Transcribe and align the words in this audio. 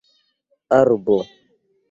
arbo 0.79 1.17